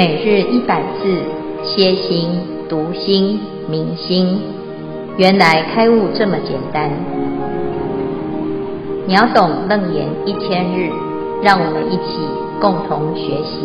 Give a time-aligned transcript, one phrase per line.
[0.00, 1.04] 每日一百字，
[1.62, 2.30] 歇心、
[2.70, 4.40] 读心、明心，
[5.18, 6.90] 原来开悟这么简单。
[9.06, 10.88] 秒懂楞严一千日，
[11.42, 12.16] 让我们一起
[12.62, 13.60] 共同学习。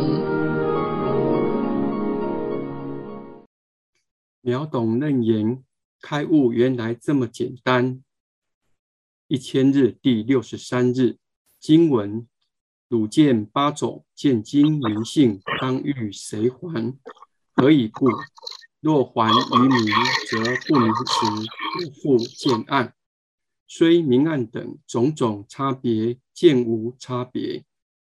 [4.41, 5.63] 秒懂楞严，
[6.01, 8.01] 开悟原来这么简单。
[9.29, 11.15] 一千日第六十三日，
[11.61, 12.27] 经文。
[12.87, 16.97] 汝见八种见精明性，当欲谁还？
[17.53, 18.07] 何以故？
[18.79, 19.95] 若还于明，
[20.29, 21.25] 则不能持，
[21.73, 22.93] 不复见暗。
[23.67, 27.65] 虽明暗等种种差别，见无差别。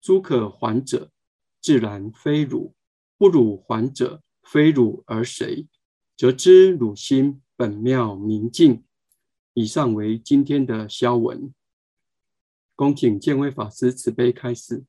[0.02, 1.10] 诸可还者，
[1.62, 2.74] 自然非汝；
[3.16, 5.66] 不汝还者，非汝而谁？
[6.16, 8.84] 则知汝心本妙明净。
[9.54, 11.52] 以上为今天的消文。
[12.78, 14.84] 恭请建威法师慈悲开示。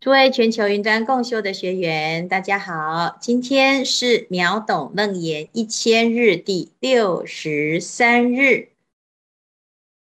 [0.00, 8.70] 诸位全球云端共修的学员，大家好，今天是秒懂楞严一千日第六十三日，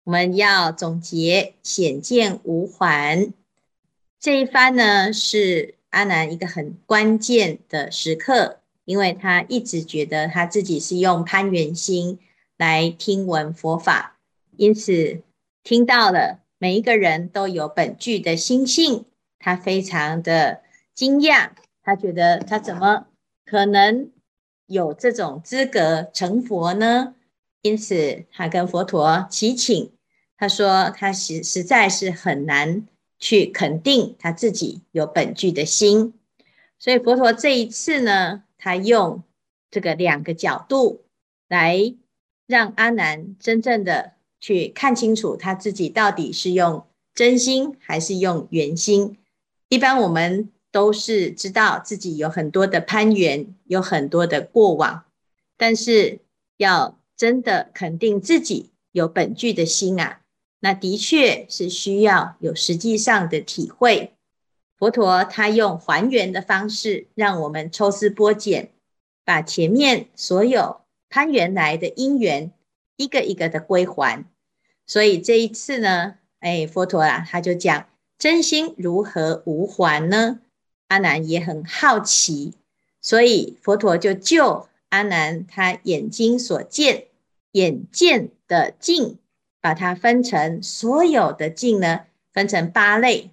[0.04, 3.34] 我们要总结显见无还
[4.20, 12.20] 这一番呢，是阿南一个很关键的时刻，因为他一直觉得他自己是用攀缘心
[12.56, 14.20] 来听闻佛法，
[14.58, 15.24] 因此。
[15.64, 19.06] 听到了，每一个人都有本具的心性，
[19.40, 20.62] 他非常的
[20.94, 23.08] 惊讶，他觉得他怎么
[23.46, 24.12] 可能
[24.66, 27.16] 有这种资格成佛呢？
[27.62, 29.94] 因此，他跟佛陀祈请，
[30.38, 32.86] 他说他实实在是很难
[33.18, 36.14] 去肯定他自己有本具的心，
[36.78, 39.24] 所以佛陀这一次呢，他用
[39.72, 41.06] 这个两个角度
[41.48, 41.96] 来
[42.48, 44.12] 让阿难真正的。
[44.44, 49.18] 去看清楚他自己到底是用真心还是用圆心。
[49.70, 55.06] 一般我们都是知道自己有很多的攀缘，有很多的过往，
[55.56, 56.20] 但是
[56.58, 60.20] 要真的肯定自己有本具的心啊，
[60.60, 64.12] 那的确是需要有实际上的体会。
[64.78, 68.72] 佛陀他用还原的方式，让我们抽丝剥茧，
[69.24, 72.52] 把前面所有攀缘来的因缘
[72.98, 74.26] 一个一个的归还。
[74.86, 80.40] 所以这一次呢，哎，佛陀啊，他就讲真心如何无还呢？
[80.88, 82.54] 阿难也很好奇，
[83.02, 87.08] 所以佛陀就就阿难他眼睛所见、
[87.54, 89.18] 眼见的境，
[89.60, 92.02] 把它分成所有的境呢，
[92.32, 93.32] 分成八类，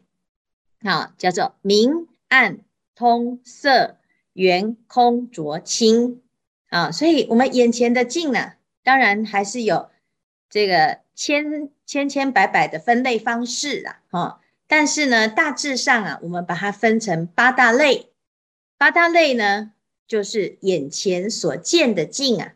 [0.83, 2.61] 好，叫做明暗
[2.95, 3.97] 通色
[4.33, 6.23] 圆空浊清
[6.71, 6.91] 啊。
[6.91, 9.91] 所以我们眼前的境呢，当然还是有
[10.51, 10.99] 这个。
[11.13, 18.11] 千千千百百的分类方式啊，哈，但是呢，大致上啊，我们把它分成八大类。
[18.79, 19.73] 八大类呢，
[20.09, 22.55] 就是眼前所见的境啊，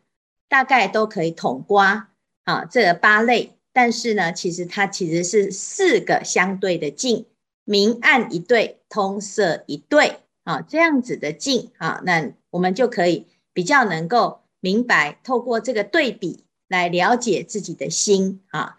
[0.49, 2.06] 大概都可以统括
[2.44, 3.59] 啊，这八类。
[3.75, 7.26] 但是呢，其实它其实是四个相对的境，
[7.65, 16.44] 明暗一对，通色一对啊，这样子的境啊，那我们就可以比较能够明白，透过这个对比。
[16.69, 18.76] 来了解自己的心啊，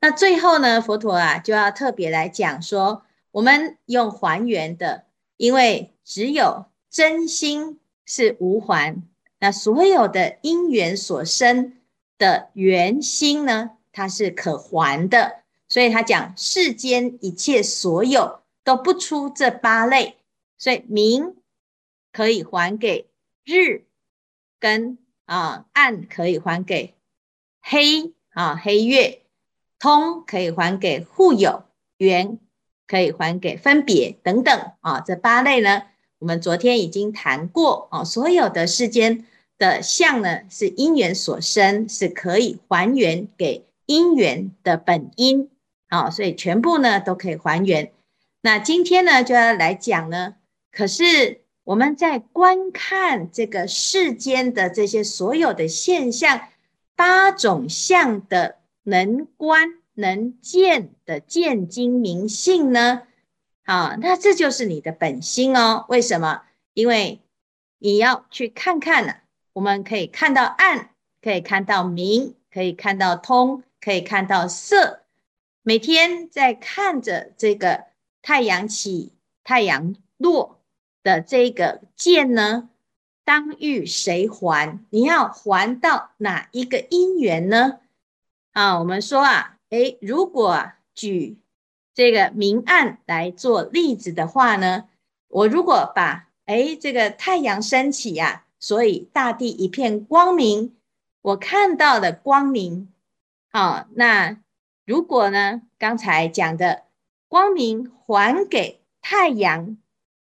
[0.00, 5.04] 那最后呢，佛陀啊就要特别来讲说，我们用还原的，
[5.36, 9.02] 因为只有真心是无还，
[9.38, 11.74] 那所有的因缘所生
[12.16, 20.16] 的原心呢，它是可还的，所以他讲世间一切所有都不出这八类，
[20.56, 21.36] 所以明
[22.12, 23.08] 可以还给
[23.44, 23.84] 日，
[24.58, 26.95] 跟啊暗可以还给。
[27.68, 29.22] 黑啊，黑月
[29.80, 31.64] 通可以还给互有，
[31.98, 32.38] 圆
[32.86, 35.82] 可以还给分别等等啊，这八类呢，
[36.20, 38.04] 我们昨天已经谈过啊。
[38.04, 39.26] 所有的世间
[39.58, 45.50] 的相呢，是因缘所生，是可以还原给因缘的本因
[45.88, 47.90] 啊，所以全部呢都可以还原。
[48.42, 50.36] 那今天呢就要来讲呢，
[50.70, 56.42] 可是我们在观看这个世间的这些所有的现象。
[56.96, 63.02] 八种相的能观能见的见精明性呢？
[63.64, 65.84] 啊，那这就是你的本心哦。
[65.88, 66.42] 为什么？
[66.72, 67.20] 因为
[67.78, 69.14] 你要去看看呢、
[69.52, 70.90] 我们可以看到暗，
[71.20, 75.02] 可以看到明，可以看到通，可以看到色。
[75.62, 77.86] 每天在看着这个
[78.22, 79.12] 太阳起、
[79.42, 80.60] 太阳落
[81.02, 82.70] 的这个见呢？
[83.26, 84.78] 当欲谁还？
[84.90, 87.80] 你要还到哪一个因缘呢？
[88.52, 91.36] 啊，我们说啊，诶，如果举
[91.92, 94.84] 这个明暗来做例子的话呢，
[95.26, 100.76] 我如果把哎，这个太阳升起呀、啊，所以大地一片光明。
[101.22, 102.92] 我看到的光明，
[103.50, 104.38] 啊，那
[104.84, 106.84] 如果呢，刚才讲的
[107.26, 109.76] 光明还给太阳，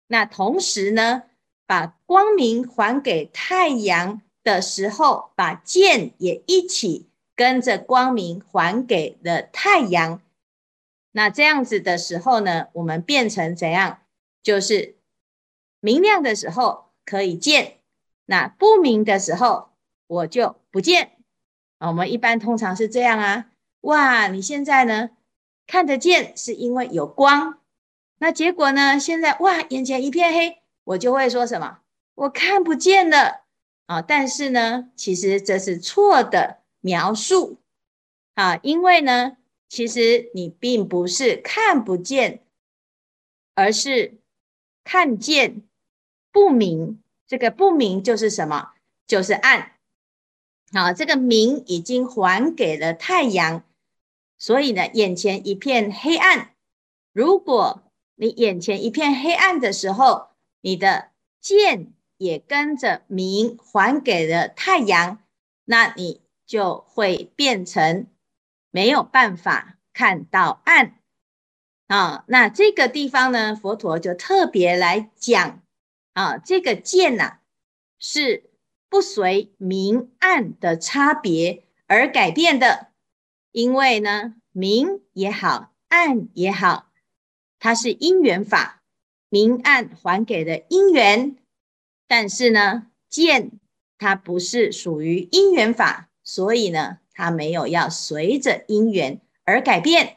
[0.06, 1.24] 那同时呢，
[1.72, 10.20] 把光明还给太阳的时候，把剑也一起跟着光明还给了太阳。
[11.12, 14.00] 那这样子的时候呢，我们变成怎样？
[14.42, 14.96] 就是
[15.80, 17.78] 明亮的时候可以见，
[18.26, 19.70] 那不明的时候
[20.06, 21.12] 我就不见。
[21.78, 23.46] 啊，我们一般通常是这样啊。
[23.80, 25.08] 哇，你现在呢
[25.66, 27.60] 看得见，是因为有光。
[28.18, 31.78] 那结果呢，现在哇，眼前一片黑，我就会说什么？
[32.14, 33.44] 我看不见了
[33.86, 34.02] 啊。
[34.02, 37.58] 但是呢，其实这是错的描述
[38.34, 39.36] 啊，因为呢。
[39.74, 42.44] 其实你并不是看不见，
[43.54, 44.18] 而是
[44.84, 45.62] 看见
[46.30, 47.02] 不明。
[47.26, 48.72] 这个不明就是什么？
[49.06, 49.72] 就是暗。
[50.74, 53.64] 好，这个明已经还给了太阳，
[54.36, 56.50] 所以呢，眼前一片黑暗。
[57.14, 57.82] 如果
[58.16, 60.31] 你眼前一片黑暗的时候，
[60.62, 65.22] 你的剑也跟着明还给了太阳，
[65.66, 68.06] 那你就会变成。
[68.74, 70.98] 没有办法看到暗
[71.86, 75.62] 啊，那这个地方呢，佛陀就特别来讲
[76.14, 77.40] 啊，这个剑呐
[77.98, 78.50] 是
[78.88, 82.92] 不随明暗的差别而改变的，
[83.50, 86.90] 因为呢，明也好，暗也好，
[87.58, 88.81] 它是因缘法，
[89.32, 91.36] 明暗还给了因缘，
[92.06, 93.52] 但是呢，剑
[93.96, 96.98] 它不是属于因缘法，所以呢。
[97.14, 100.16] 它没有要随着因缘而改变，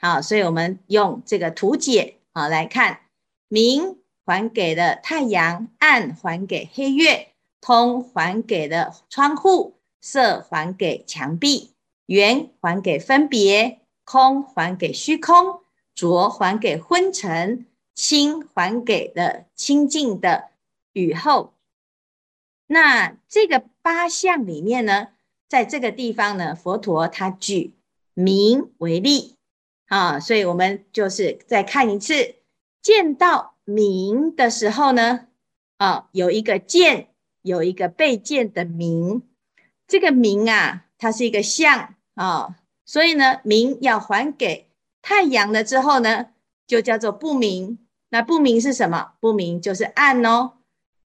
[0.00, 3.02] 好，所以我们用这个图解啊来看，
[3.46, 7.28] 明还给了太阳，暗还给黑月，
[7.60, 11.70] 通还给了窗户，色还给墙壁，
[12.06, 15.60] 缘还给分别，空还给虚空，
[15.94, 17.64] 浊还给昏沉，
[17.94, 20.50] 清还给了清净的
[20.92, 21.54] 雨后。
[22.66, 25.08] 那这个八相里面呢，
[25.48, 27.74] 在这个地方呢，佛陀他举
[28.14, 29.36] 明为例
[29.86, 32.36] 啊，所以我们就是再看一次，
[32.82, 35.28] 见到明的时候呢，
[35.76, 37.08] 啊，有一个见，
[37.42, 39.22] 有一个被见的明，
[39.86, 42.56] 这个明啊，它是一个相啊，
[42.86, 44.68] 所以呢，明要还给
[45.02, 46.30] 太阳了之后呢，
[46.66, 47.83] 就叫做不明。
[48.14, 49.14] 那不明是什么？
[49.18, 50.52] 不明就是暗哦。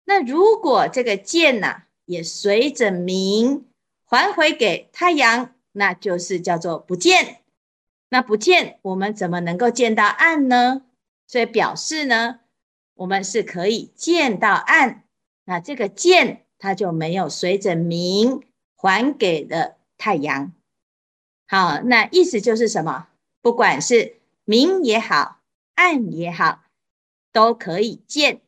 [0.05, 3.67] 那如果这个见呐、也随着明。
[4.05, 7.43] 还回给太阳，那就是叫做不见。
[8.09, 10.83] 那不见，我们怎么能够见到暗呢？
[11.27, 12.41] 所以表示呢，
[12.95, 15.05] 我们是可以见到暗。
[15.45, 18.43] 那这个见，它就没有随着明
[18.75, 20.53] 还给了太阳。
[21.47, 23.09] 好，那意思就是什么？
[23.43, 25.41] 不管是明也好，
[25.75, 26.63] 暗也好，
[27.33, 28.43] 都可以见。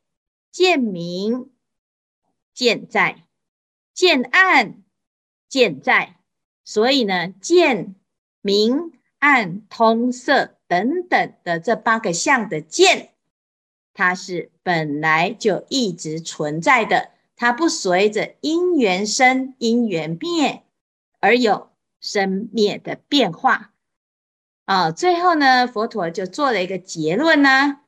[0.51, 1.51] 见明，
[2.55, 3.25] 见在，
[3.95, 4.83] 见暗。
[5.49, 6.17] 见在，
[6.65, 7.97] 所以呢，见
[8.41, 13.15] 明暗通色等等的这八个相的见，
[13.93, 20.63] 它是本来就一直存在的，它不随着因缘生、因缘灭
[21.19, 21.71] 而有
[22.01, 23.75] 生灭的变化。
[24.67, 27.81] 啊，最后呢，佛陀就做了一个结论呢、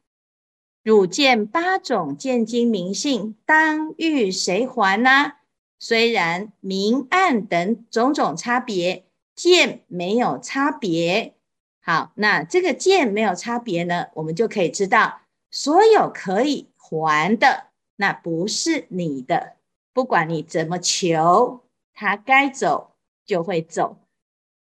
[0.82, 5.34] 汝见八种见精明性，当欲谁还呢？
[5.78, 11.34] 虽然明暗等种种差别，见没有差别。
[11.80, 15.20] 好，那这个见没有差别呢，我们就可以知道，
[15.50, 19.54] 所有可以还的，那不是你的。
[19.92, 23.98] 不管你怎么求，它该走就会走。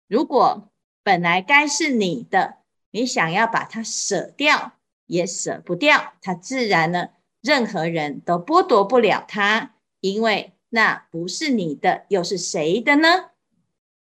[0.07, 0.71] 如果
[1.03, 2.59] 本来该是你的，
[2.93, 4.73] 你想要把它舍掉，
[5.09, 7.09] 也舍不掉，它自然呢，
[7.43, 10.53] 任何人都剥夺不了它，因为。
[10.71, 13.31] 那不是你的，又是谁的呢？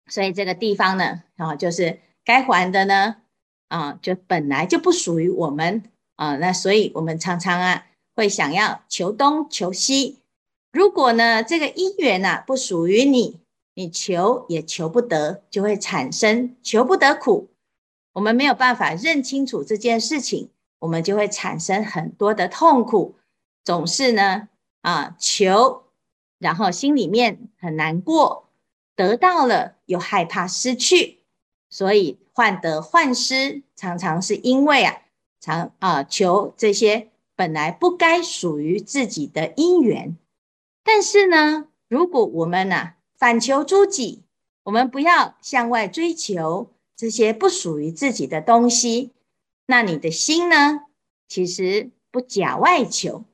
[0.06, 3.16] 所以这个地方呢，啊，就是该还的呢，
[3.68, 5.82] 啊，就本来就不属于我们
[6.14, 6.36] 啊。
[6.36, 10.20] 那所以我们常常啊，会想要求东求西。
[10.72, 13.38] 如果呢，这个因缘呐不属于你，
[13.74, 17.50] 你求也求不得，就会产生求不得苦。
[18.14, 23.16] 我们没有办法认清楚这件事情，我们就会产生很多的痛苦。
[23.64, 24.48] 总是呢，
[24.82, 25.84] 啊，求。
[26.38, 28.50] 然后心里面很难过，
[28.94, 31.20] 得到了又害怕失去，
[31.70, 35.00] 所以患得患失，常常是因为啊，
[35.40, 40.14] 常啊求这些本来不该属于自己的因缘。
[40.84, 44.22] 但是呢，如果我们呢、反求诸己，
[44.64, 49.12] 我们不要向外追求这些不属于自己的东西，
[49.66, 50.82] 那你的心呢，
[51.28, 53.24] 其实不假外求。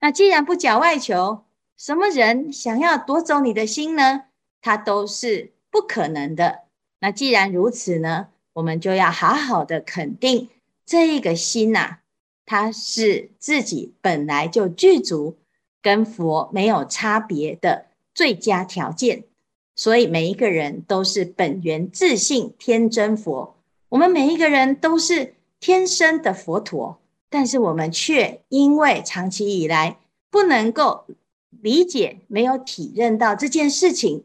[0.00, 1.44] 那既然不假外求，
[1.76, 4.24] 什么人想要夺走你的心呢？
[4.60, 6.62] 他都是不可能的。
[7.00, 10.48] 那既然如此呢，我们就要好好的肯定
[10.86, 12.00] 这一个心呐、啊，
[12.46, 15.36] 它是自己本来就具足，
[15.82, 19.24] 跟佛没有差别的最佳条件。
[19.76, 23.56] 所以每一个人都是本源自性天真佛，
[23.88, 25.33] 我们每一个人都是
[25.66, 29.96] 天生的佛陀，但是我们却因为长期以来
[30.28, 31.06] 不能够
[31.48, 34.24] 理解、没有体认到这件事情，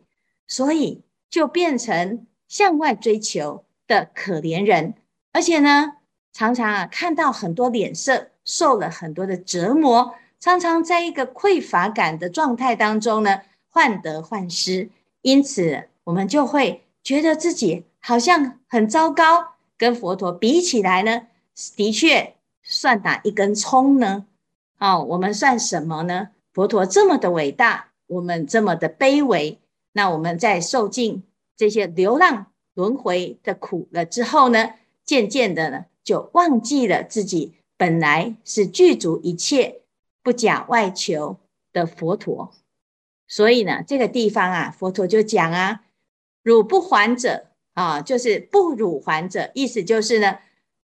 [0.50, 4.96] 所以就变成向外追求的可怜人，
[5.32, 5.94] 而且呢，
[6.34, 14.90] 常常啊看到很多脸色，受了很多的折磨，常常在一个匮乏感的状态当中呢，患得患失。
[15.22, 21.28] 因此，我们就会觉得自己好像很糟糕，跟佛陀比起来呢，
[21.76, 24.26] 的确算哪一根葱呢？
[24.80, 26.30] 哦，我们算什么呢？
[26.54, 29.60] 佛陀这么的伟大，我们这么的卑微。
[29.92, 31.24] 那我们在受尽
[31.58, 39.82] 这些流浪轮回的苦了之后呢，渐渐的呢，就忘记了自己本来是具足一切、
[40.24, 41.38] 不假外求
[41.74, 42.54] 的佛陀。
[43.28, 45.84] 所以呢，这个地方啊，佛陀就讲啊，
[46.44, 50.40] 汝不还者啊，就是不汝还者，意思就是呢，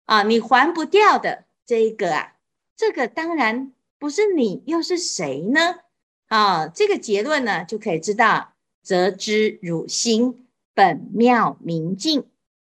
[0.05, 2.35] 啊，你还不掉的这一个啊，
[2.75, 5.79] 这个当然不是你，又是谁呢？
[6.27, 12.25] 啊，这个结论呢，就可以知道，则知汝心本妙明净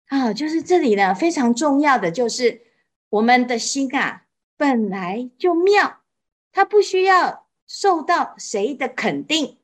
[0.07, 2.62] 啊，就是这里呢，非常重要的就是
[3.11, 4.25] 我们的心啊，
[4.57, 6.00] 本来就妙，
[6.53, 9.59] 它不需要受到谁的肯定。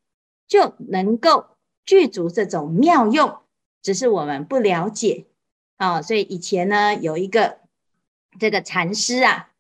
[0.51, 1.47] 就能够
[1.85, 3.39] 具足这种妙用，
[3.83, 5.27] 只是我们不了解
[5.77, 7.60] 啊、所以以前呢，有一个
[8.39, 9.51] 这个禅师啊，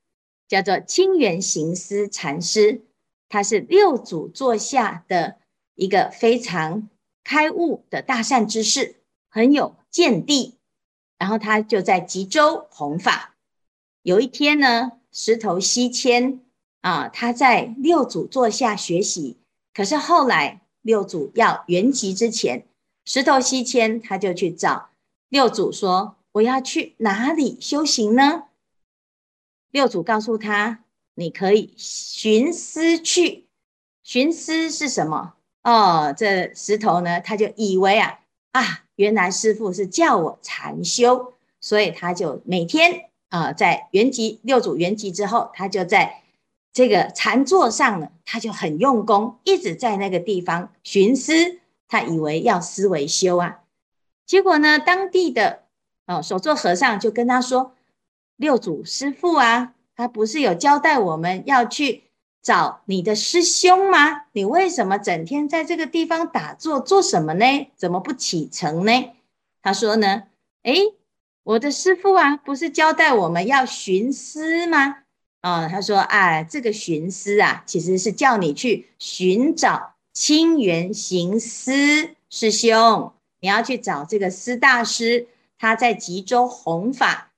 [0.48, 2.82] 叫做清源行思禅师，
[3.28, 5.38] 他是六祖座下的
[5.74, 6.88] 一个非常
[7.24, 8.96] 开悟的大善知识，
[9.28, 10.56] 很有见地。
[11.18, 13.34] 然后他就在吉州弘法。
[14.02, 16.40] 有一天呢，石头西迁
[16.80, 19.38] 啊，他在六祖座下学习，
[19.74, 20.60] 可是后来。
[20.82, 22.66] 六祖要圆寂之前，
[23.04, 24.88] 石头西迁，他就去找
[25.28, 28.44] 六祖说：“我要去哪里修行呢？”
[29.70, 30.84] 六祖告诉他
[31.14, 33.46] ：“你可以寻思去。
[34.02, 35.34] 寻思是什么？
[35.62, 38.20] 哦，这石头呢，他就以为啊
[38.52, 46.22] 啊，原来师父是叫我禅修，所以他就每天啊、在圆寂六祖圆寂之后，他就在。”
[46.72, 51.58] 这个禅座上呢，他就很用功，一直在那个地方寻思。
[51.88, 53.62] 他以为要思维修啊，
[54.24, 55.64] 结果呢，当地的
[56.06, 57.74] 哦首座和尚就跟他说
[58.40, 62.04] ：“六祖师父啊，他不是有交代我们要去
[62.40, 64.22] 找你的师兄吗？
[64.32, 67.44] 你为什么整天在这个地方打坐做什么呢？
[67.76, 69.10] 怎么不启程呢？”
[69.60, 70.22] 他说呢
[70.64, 70.94] ：“诶，
[71.42, 74.96] 我的师父啊，不是交代我们要寻思吗？”
[75.42, 85.28] 啊、他说：“啊，这个寻思啊，其实是叫你去寻找清源行思师兄，你要去找这个师大师，
[85.58, 87.29] 他在吉州弘法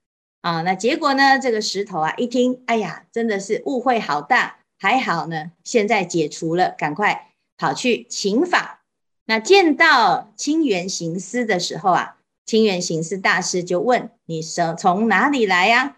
[0.43, 0.61] 啊。
[0.63, 8.83] 那结果呢，这个石头啊，一听，哎呀，真的是误会好大，还好呢，现在解除了，赶快跑去请法。
[9.25, 15.97] 那见到清源行思的时候啊，清源行思大师就问：你是从哪里来呀、啊？”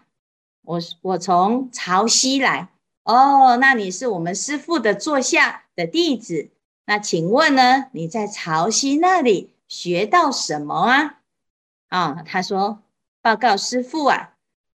[0.65, 2.69] 我我从潮汐来
[3.03, 6.49] 哦，那你是我们师父的座下的弟子，
[6.85, 11.19] 那请问呢，你在潮汐那里学到什么啊？
[11.89, 12.81] 啊、他说
[13.21, 14.34] 报告师父啊，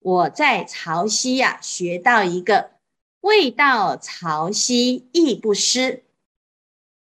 [0.07, 2.71] 我在潮汐呀、啊、学到一个
[3.23, 6.05] 未到潮汐亦不失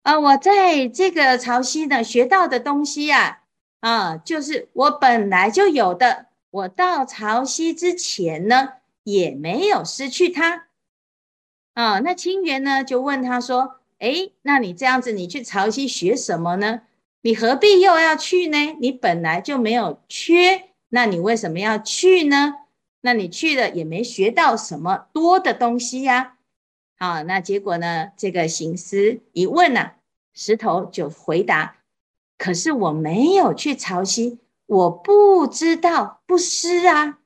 [0.04, 3.42] 啊，我在这个潮汐呢学到的东西呀
[3.80, 6.28] 啊，就是我本来就有的。
[6.52, 8.74] 我到潮汐之前呢，
[9.04, 10.68] 也没有失去它
[11.74, 11.98] 啊。
[11.98, 16.82] 那清源呢，就问他说：“诶，那你这样子，你去潮汐学什么呢？
[17.22, 18.78] 你何必又要去呢？
[18.80, 22.58] 你本来就没有缺，那你为什么要去呢？
[23.04, 26.38] 那你去了也没学到什么多的东西呀。”
[26.98, 29.96] 好，那结果呢，这个行思一问呢、啊，
[30.34, 31.76] 石头就回答
[32.40, 37.20] ：“可是我没有去潮汐。”我不知道不施啊，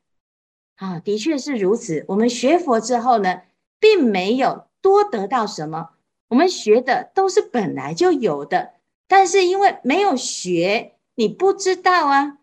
[0.77, 2.03] 啊，的确是如此。
[2.07, 3.43] 我们学佛之后呢，
[3.79, 5.91] 并没有多得到什么。
[6.29, 8.73] 我们学的都是本来就有的，
[9.07, 12.39] 但是因为没有学，你不知道啊。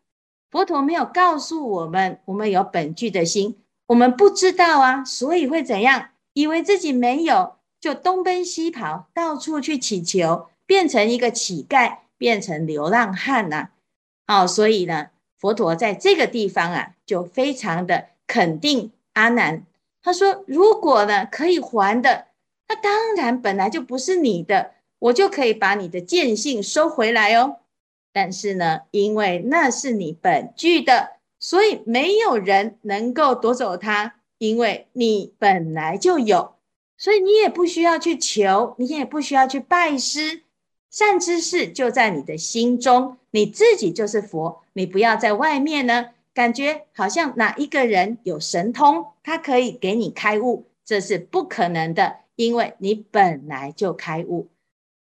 [0.55, 3.57] 佛陀没有告诉我们，我们有本具的心，
[3.89, 6.11] 我们不知道啊，所以会怎样？
[6.33, 13.71] 以为自己没有，就东奔西跑，到处去祈求，变成一个乞丐，变成流浪汉呐、
[14.27, 14.43] 啊。
[14.43, 15.09] 哦，所以呢，
[15.41, 19.67] 佛陀在这个地方啊，就非常的肯定阿难。
[20.05, 22.27] 他说：“如果呢可以还的，
[22.69, 24.71] 那当然本来就不是你的，
[25.01, 27.57] 我就可以把你的见性收回来哦。”
[28.15, 36.55] 但是呢，因为那是你本具的，所以没有人能够夺走它，因为你本来就有，
[36.97, 40.45] 所以你也不需要去求，你也不需要去拜师，
[40.91, 54.47] 善知识就在你的心中，你自己就是佛，你不要在外面呢，感觉好像哪一个人有神通，他可以给你开悟，这是不可能的，因为你本来就开悟，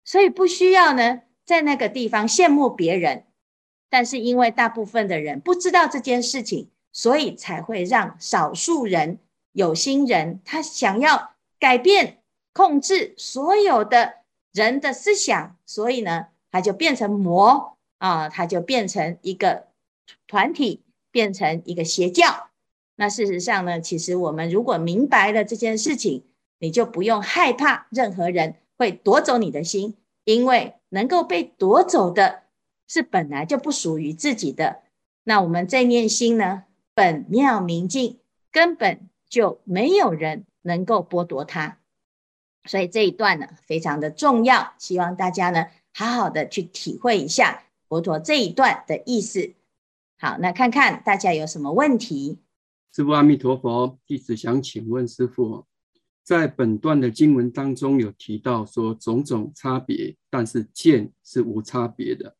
[0.04, 1.22] 所以不需要呢。
[1.48, 3.24] 在那个地方羡慕别人，
[3.88, 9.18] 但是因为大部分的人不知道这件事情，所以才会让少数人
[9.52, 12.18] 有心人，他想要改变、
[12.52, 14.16] 控制所有的
[14.52, 19.68] 人的思想，所以呢，他就变成魔啊，他就变成一个
[20.26, 22.50] 团体，变成一个邪教。
[22.96, 26.26] 那事实上呢，其实我们如果明白了这件事情，
[26.58, 29.96] 你就不用害怕任何人会夺走你的心。
[30.28, 32.42] 因为能够被夺走的
[32.86, 34.82] 是本来就不属于自己的，
[35.24, 38.18] 那我们在念心呢，本妙明净，
[38.52, 41.78] 根本就没有人能够剥夺它。
[42.64, 49.54] 所以这一段呢，非常的重要，希望大家呢，好好的去体会一下佛陀这一段的意思。
[50.18, 52.36] 好，那看看大家有什么问题？
[52.94, 55.64] 师父阿弥陀佛，弟子想请问师父。
[56.28, 62.36] 在本段的经文当中有提到说种种差别，但是见是无差别的。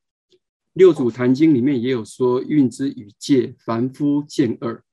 [0.75, 4.85] 六祖坛经里面也有说，运之与界，凡夫见二，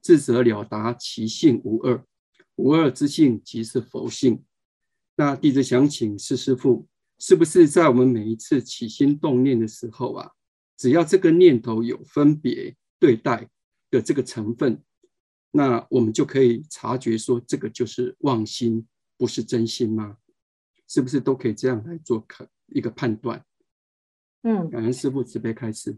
[0.00, 2.02] 智者了达其性无二，
[2.56, 4.42] 无二之性即是佛性。
[5.16, 10.30] 那弟子想请释师父，是不是在我们每一次起心动念的时候啊，
[10.78, 13.46] 只要这个念头有分别对待
[13.90, 14.82] 的这个成分，
[15.50, 20.18] 那我们就可以察觉说，这个就是妄心，不是真心吗？
[20.86, 23.44] 是不是都可以这样来做可一个判断？
[24.42, 25.96] 嗯，感恩师父慈悲开示。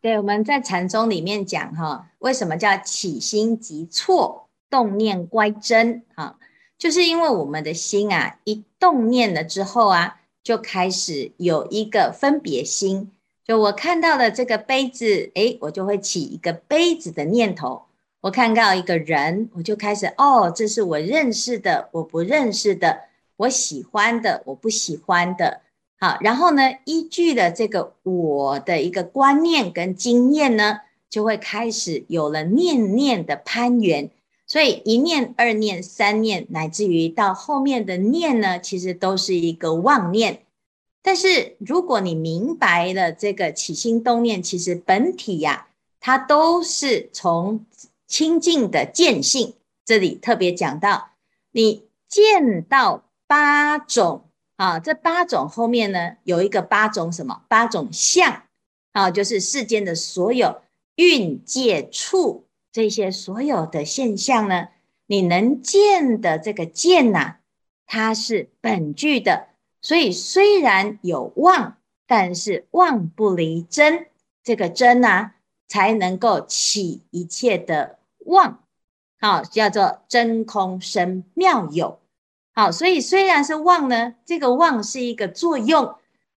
[0.00, 6.38] 对，我们在禅宗里面讲哈，为什么叫起心即错，动念乖真啊？
[6.78, 13.12] 就是因为我们的心啊，一动念了之后啊，就开始有一个分别心。
[13.44, 17.82] 就我看到了这个杯子，诶，我就会起一个杯子的念头。
[18.22, 23.04] 我看到一个人，我就开始哦，这是我认识的，我不认识的，
[23.36, 25.62] 我喜欢的，我不喜欢的。
[25.98, 34.10] 好，然后呢，依据的这个我的一个观念跟经验呢，就会开始有了念念的攀缘。
[34.46, 40.42] 所以一念、二念、三念，乃至于到后面的念呢，其实都是一个妄念。
[41.02, 45.68] 但是如果你明白了这个起心动念，其实本体呀、
[46.00, 47.64] 它都是从。
[48.10, 51.12] 清净的见性，这里特别讲到，
[51.52, 54.24] 你见到八种
[54.56, 57.44] 啊，这八种后面呢，有一个八种什么？
[57.48, 58.42] 八种相
[58.90, 60.60] 啊，就是世间的所有
[60.96, 64.70] 蕴界处这些所有的现象呢，
[65.06, 67.36] 你能见的这个见呐、
[67.86, 69.46] 它是本具的，
[69.80, 74.08] 所以虽然有妄，但是妄不离真，
[74.42, 75.36] 这个真啊，
[75.68, 77.99] 才能够起一切的。
[78.26, 78.64] 妄，
[79.20, 82.00] 好，叫做真空生妙有，
[82.54, 85.94] 好，所以虽然是妄呢，这个妄是一个作用，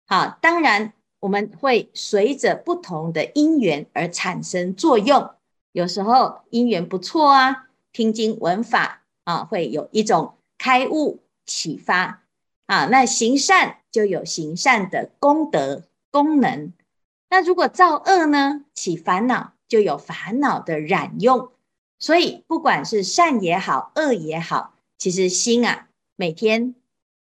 [0.07, 5.31] 好，当然我们会随着不同的因缘而产生作用，
[5.71, 12.19] 有时候因缘不错啊，听经闻法啊，会有一种开悟启发。
[12.67, 16.71] 啊，那行善就有行善的功德功能，
[17.29, 21.51] 那如果造恶呢，起烦恼就有烦恼的染用。
[22.01, 26.73] 所以，不管是善也好，恶也好，其实心啊，每天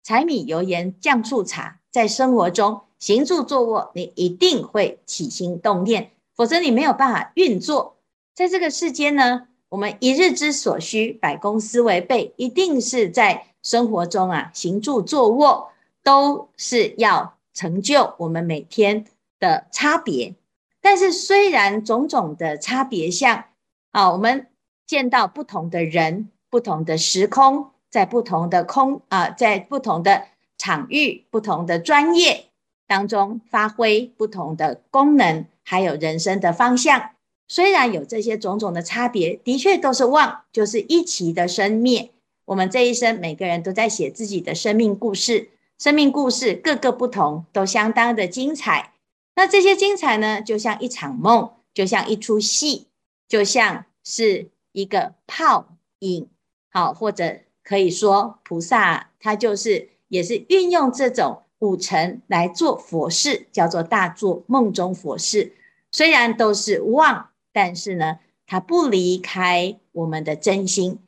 [0.03, 7.97] 柴米油盐酱醋茶，在生活中行住坐卧，你一定会起心动念，否则你没有办法运作。
[8.35, 19.07] 在这个世间呢，我们一日之所需，百工斯为备，一定是在生活中啊，行住坐卧都是要成就我们每天
[19.41, 20.35] 的差别。
[20.83, 23.45] 但是，虽然种种的差别像，
[23.93, 24.47] 啊，我们。
[24.87, 32.47] 见到不同的人、不同的时空，在不同的空啊、在不同的场域、不同的专业
[32.87, 37.11] 当中发挥不同的功能，还有人生的方向。
[37.49, 42.11] 虽然有这些种种的差别，的确都是妄，就是一期的生灭。
[42.45, 48.93] 我们这一生，每个人都在写自己的生命故事，生命故事各个不同，都相当的精彩。
[49.35, 52.87] 那这些精彩呢，就像一场梦，就像一出戏，
[53.29, 56.29] 就像是一个泡影，
[56.71, 65.55] 好，或者可以说菩萨他就是也是运用这种五尘来做佛事，叫做大做梦中佛事。
[65.91, 70.99] 虽然都是妄，但是呢，他不离开我们的真心。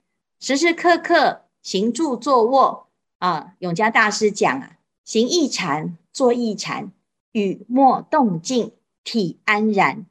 [0.41, 6.91] 时时刻刻行住坐卧啊，永嘉大师讲啊，行一禅，坐一禅，
[7.33, 8.73] 语默动静，
[9.05, 10.07] 体安然。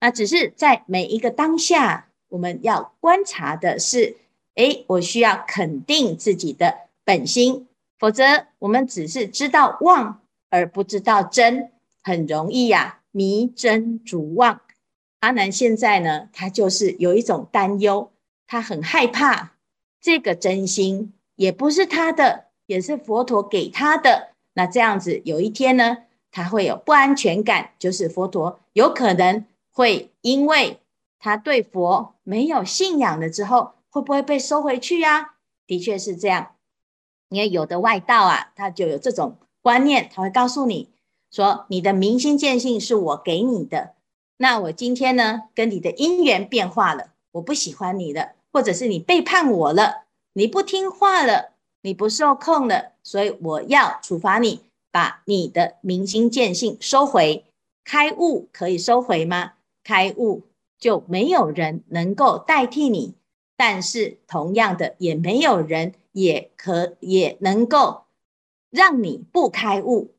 [0.00, 4.16] 那只是在每一个当下，我们要观察的是，
[4.54, 11.70] 诶，我需要肯定自己的本心，否则我们只是知道妄而不知道真，
[12.02, 14.60] 很容易呀、迷真逐妄。
[15.20, 18.10] 阿南现在呢，他就是有一种担忧，
[18.46, 19.52] 他很害怕。
[20.00, 24.30] 这个真心也不是他的，也是佛陀给他的。
[24.54, 25.98] 那这样子，有一天呢，
[26.30, 30.78] 他会有不安全感，就是佛陀有可能会因为
[31.20, 35.34] 他对佛没有信仰了之后，会不会被收回去呀？
[35.66, 36.56] 的确是这样。
[37.28, 40.88] 因为有的外道啊，他就有这种观念，他会告诉你
[41.30, 43.94] 说：“你的明心见性是我给你的，
[44.38, 51.50] 那我今天呢，跟你的因缘变化了，我不喜欢你了。”或者是你背叛我了，你不听话了，
[51.82, 57.44] 你不受控了，所以我要处罚你，把你的明心见性收回。
[57.84, 59.52] 开悟可以收回吗？
[59.84, 60.42] 开悟
[60.80, 63.14] 就没有人能够代替你，
[63.56, 68.04] 但是同样的，也没有人也可也能够
[68.70, 70.14] 让你不开悟。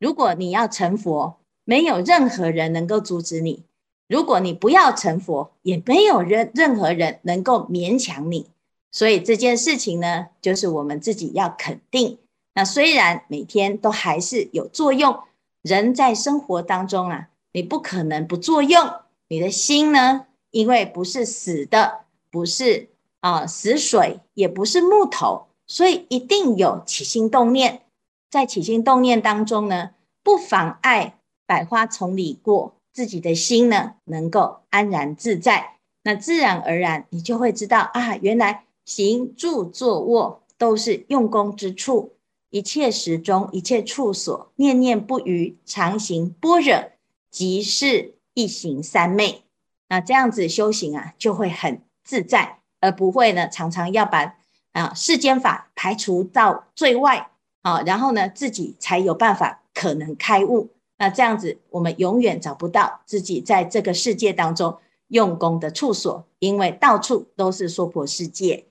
[0.00, 3.64] 如果你要成佛，没有任何人能够阻止你。
[4.08, 8.46] 如果你不要成佛，也没有人任何人能够勉强你。
[8.90, 12.18] 所以这件事情呢，就是我们自己要肯定。
[12.54, 15.18] 那虽然每天都还是有作用，
[15.60, 18.80] 人在生活当中啊，你不可能不作用。
[19.28, 27.82] 你的心呢，因为不是死的，不是啊、死水，也不是木头，所以一定有起心动念。
[28.30, 29.90] 在起心动念当中呢，
[30.22, 32.74] 不妨碍百花丛里过。
[32.92, 42.14] 自己的心呢，能够安然自在，那自然而然你就会知道啊，原来行住坐卧都是用功之处，
[42.48, 46.90] 一切时中，一切处所，念念不渝，常行般若，
[47.30, 49.44] 即是一行三昧。
[49.88, 54.36] 那这样子修行啊，就会很自在，而不会呢，常常要把
[54.72, 57.30] 啊世间法排除到最外
[57.62, 60.70] 啊，然后呢，自己才有办法可能开悟。
[60.98, 68.66] 那这样子，我们永远找不到自己在这个世界当中用功的处所，因为到处都是娑婆世界。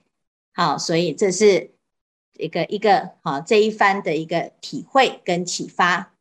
[0.54, 1.72] 好，所以这是
[2.34, 6.12] 一个一个好这一番的一个体会跟启发。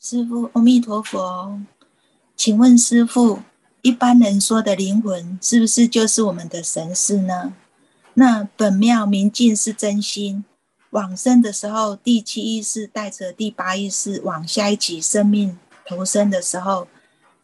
[0.00, 1.60] 师父，阿弥陀佛，
[2.36, 3.40] 请问师父，
[3.82, 7.52] 一般人说的灵魂是不是就是我们的神识呢？
[8.14, 10.44] 那本妙明净是真心。
[10.90, 16.86] 往生的时候，第七意识带着第八意识往下一级生命投生的时候，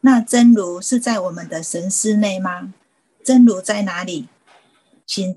[0.02, 2.72] 那真如是在我们的神识内吗？
[3.24, 4.28] 真如在哪里？
[5.04, 5.36] 请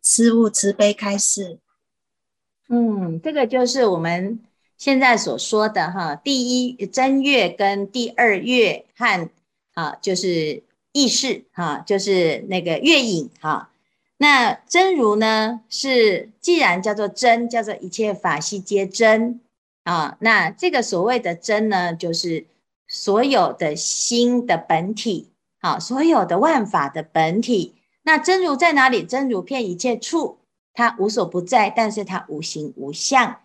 [0.00, 1.58] 师父慈悲开示。
[2.68, 4.38] 嗯，这个就是我们
[4.82, 9.30] 现在所说的哈，第一真月跟第二月和
[9.74, 13.70] 啊，就是意识哈，就是那个月影哈。
[14.16, 15.60] 那真如呢？
[15.68, 19.40] 是既然叫做真，叫做一切法悉皆真
[19.84, 20.16] 啊。
[20.18, 22.46] 那这个所谓的真呢，就是
[22.88, 25.28] 所有的心的本体，
[25.60, 27.76] 好，所有的万法的本体。
[28.02, 29.04] 那真如在哪里？
[29.04, 30.38] 真如遍一切处，
[30.74, 33.42] 它无所不在，但是它无形无相。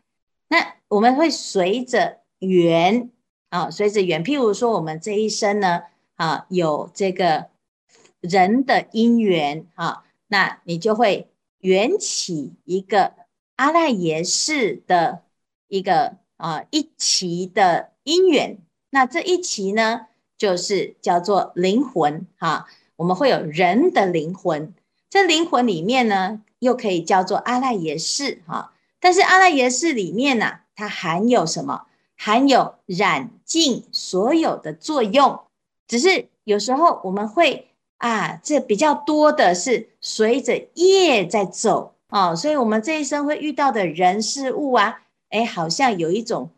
[0.47, 3.09] 那我们会随着缘
[3.49, 4.23] 啊，随着缘。
[4.23, 5.83] 譬如说，我们这一生呢，
[6.15, 7.47] 啊，有这个
[8.21, 10.03] 人的因缘啊。
[10.29, 13.13] 那你就会缘起一个
[13.55, 15.23] 阿赖耶识的
[15.69, 18.57] 一个啊一期的因缘，
[18.89, 22.67] 那这一期呢，就是叫做灵魂哈。
[22.97, 24.73] 我们会有人的灵魂，
[25.09, 28.73] 这灵魂里面呢，又可以叫做阿赖耶识哈。
[28.99, 31.81] 但是阿赖耶识里面呢、啊，它含有什么？
[32.15, 35.41] 含有染净所有的作用，
[35.87, 46.49] 只是有时候我们会啊，这比较多的是随着业在走啊，所以我们这一生会遇到的人事物啊，哎，好像有一种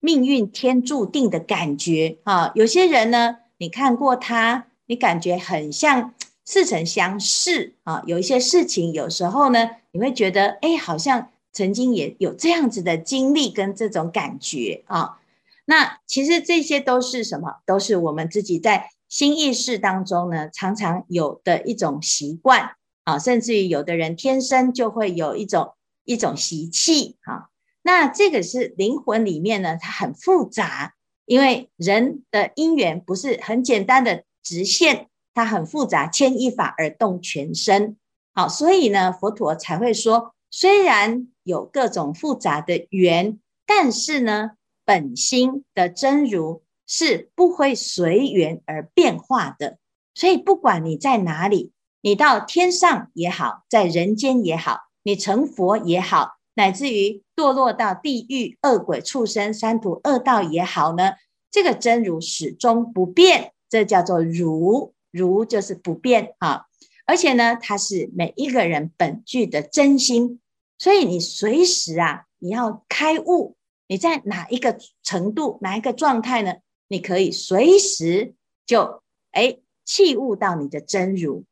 [0.00, 2.52] 命运天注定的感觉啊。
[2.54, 6.12] 有些人呢，你看过他，你感觉很像
[6.44, 8.02] 似曾相识啊。
[8.06, 15.18] 有一些事情，有时候呢，你会觉得，哎，好像曾经也有这样子的经历跟这种感觉啊。
[15.64, 17.62] 那其实这些都是什么？
[17.64, 22.72] 都是我们自己在心意识当中呢，常常有的一种习惯
[23.04, 25.72] 啊，甚至于有的人天生就会有一种
[26.04, 27.48] 一种习气啊。
[27.82, 37.96] 那这个是灵魂里面呢，它很复杂，因为人的因缘不是很简单的直线，它很复杂，牵一发而动全身。
[38.36, 44.52] 好，所以呢，佛陀才会说，虽然有各种复杂的缘，但是呢。
[44.88, 49.78] 本心的真如是不会随缘而变化的，
[50.14, 51.72] 所以不管你在哪里，
[52.02, 61.14] 你到天上也好，在人间也好，你成佛也好，乃至于堕落到地狱、恶鬼、畜生、三途恶道也好呢，
[61.50, 66.66] 这个真如始终不变，这叫做如，如就是不变啊。
[67.06, 70.40] 而且呢，它是每一个人本具的真心，
[70.76, 73.56] 所以你随时啊，你要开悟。
[73.88, 76.56] 你在哪一个程度，哪一个状态呢？
[76.88, 78.34] 你可以随时
[78.66, 81.44] 就哎契悟到你的真如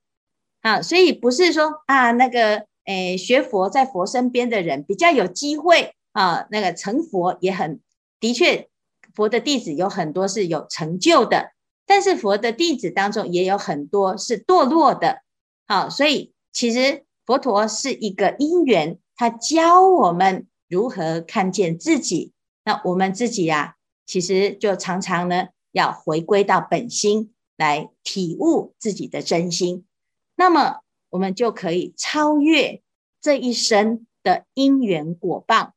[0.60, 7.80] 啊，所以不是说啊那个诶学佛在佛身边的人比较有机会啊，那个成佛也很
[8.18, 8.68] 的确，
[9.14, 11.52] 佛的弟子有很多是有成就的，
[11.86, 15.23] 但是佛的弟子当中也有很多是堕落的。
[15.66, 20.46] 好，所以其实佛陀是一个因缘，他教我们。
[20.66, 22.33] 如何看见自己？
[22.64, 23.74] 那我们自己呀、啊，
[24.07, 29.87] 其实就常常呢，要回归到本心来体悟自己的真心。
[30.35, 32.83] 那么我们就可以超越
[33.20, 35.74] 这一生的因缘果报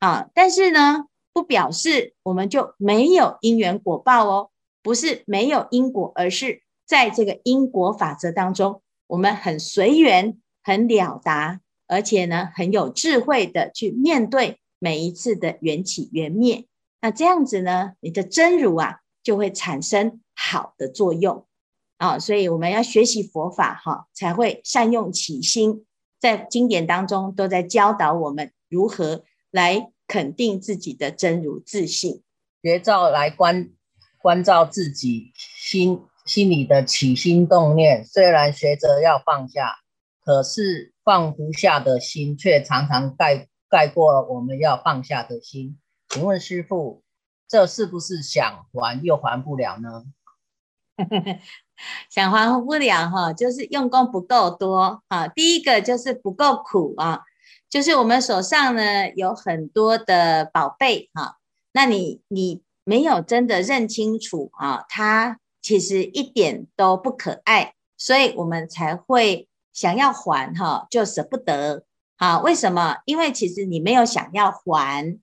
[0.00, 0.30] 啊！
[0.34, 4.50] 但是呢，不表示我们就没有因缘果报哦，
[4.82, 11.60] 不是没有因果，而是在这个因果法则当中，我们很随缘，很了达。
[11.86, 16.66] 而且呢，很有智慧的去面对每一次的缘起缘灭，
[17.00, 21.48] 那这样子呢，你的真如啊，就会产生好的作用
[21.96, 22.16] 啊。
[22.20, 25.84] 所以我们要学习佛法哈，才会善用起心。
[26.20, 32.22] 在经典当中都在教导我们如何来肯定自己的真如自信，
[32.62, 33.70] 觉照来观
[34.22, 38.04] 观照自己心心里的起心动念。
[38.04, 39.80] 虽然学着要放下，
[40.24, 40.92] 可是。
[41.02, 45.76] 放不下的心，却常常盖盖过我们要放下的心。
[46.08, 47.02] 请问师父，
[47.48, 50.04] 这是不是想还又还不了呢？
[52.08, 55.26] 想还不了哈，就是用功不够多啊。
[55.26, 57.22] 第一个就是不够苦啊，
[57.68, 61.38] 就是我们手上呢有很多的宝贝哈，
[61.72, 69.46] 那你你没有真的认清楚啊，它其实一点都不可爱，所以我们才会。
[69.72, 71.84] 想要还哈，就舍不得
[72.16, 72.40] 啊？
[72.40, 72.96] 为什么？
[73.04, 75.16] 因为其实你没有想要还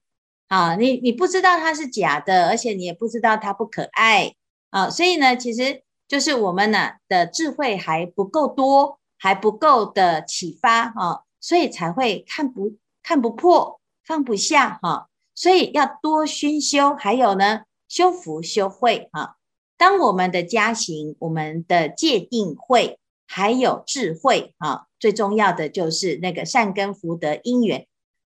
[0.47, 4.36] 啊，你你不知道它是假的，而且你也不知道它不可爱
[4.69, 19.36] 啊，所以呢，其实就是我们呢的智慧还不够多，还不够的启发啊，所以才会看不看不破，放不下哈，所以要多熏修，还有呢，修福修慧啊。
[19.77, 22.99] 当我们的家行，我们的戒定慧。
[23.29, 27.85] 还有智慧啊，最重要的就是那个善根福德因缘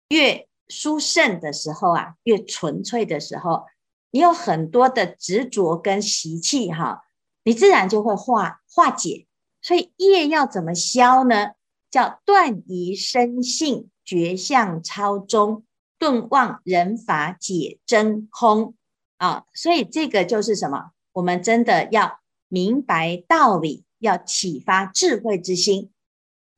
[0.07, 3.65] 越殊胜的时候啊，越纯粹的时候，
[4.13, 7.03] 你有很多的执着跟习气哈，
[7.43, 9.27] 你自然就会化化解。
[9.61, 11.55] 所以业要怎么消呢？
[11.91, 15.65] 叫断疑生信，觉相超中，
[15.99, 18.77] 顿忘人法解真空
[19.17, 19.43] 啊。
[19.53, 20.93] 所以这个就是什么？
[21.15, 23.87] 我们真的要明白道理。
[24.01, 25.91] 要启发智慧之心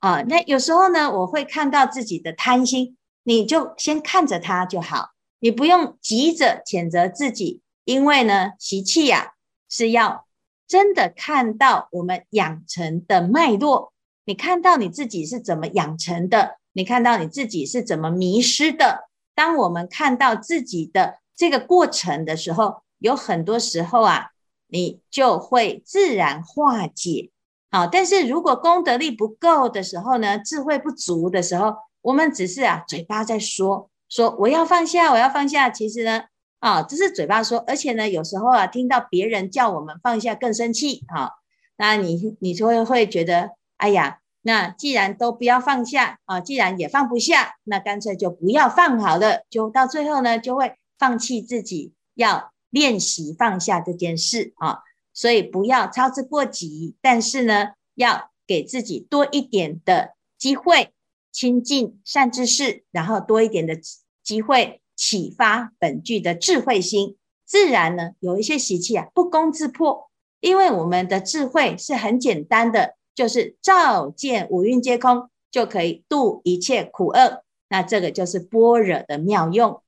[0.01, 0.23] 啊！
[0.23, 9.35] 那有时候呢，我会看到自己的贪心，你就先看着它就好，你不用急着谴责自己，因为呢，习气呀
[9.69, 10.27] 是要
[10.67, 13.93] 真的看到我们养成的脉络，
[14.25, 19.09] 你看到你自己是怎么养成的，你看到你自己是怎么迷失的。
[19.37, 24.33] 当我们看到自己的这个过程的时候，有很多时候啊，
[24.69, 27.31] 你就会自然化解。
[27.71, 35.69] 好，但是如果功德力不够的时候呢，智慧不足的时候，我们只是啊嘴巴在说说我要放下，我要放下。
[35.69, 36.23] 其实呢，
[36.61, 41.31] 啊，只是嘴巴说，而且呢，有时候啊听到别人叫我们放下更生气啊。
[41.77, 54.81] 那你你就会会觉得，哎呀，那既然都不要放下啊，既然也放不下，那干脆就不要放好了，就到最后呢，就会放弃自己要练习放下这件事啊。
[55.15, 60.93] 所以不要操之过急，但是呢，要给自己多一点的机会
[61.33, 63.79] 亲近善知识，然后多一点的
[64.23, 70.11] 机会启发本具的智慧心，自然呢，有一些习气啊，不攻自破。
[70.41, 77.43] 因为我们的智慧是很简单的，就是照见五蕴皆空，就可以度一切苦厄。
[77.71, 79.81] 那这个就是般若的妙用。